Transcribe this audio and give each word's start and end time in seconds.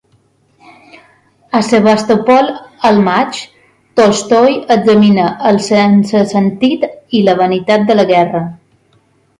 A 1.59 1.61
"Sebastopol 1.67 2.49
al 2.91 2.97
maig", 3.09 3.43
Tolstoi 4.01 4.57
examina 4.79 5.27
el 5.51 5.63
sense-sentit 5.69 6.91
i 7.21 7.25
la 7.31 7.39
vanitat 7.45 7.87
de 7.93 8.01
la 8.03 8.13
guerra. 8.17 8.45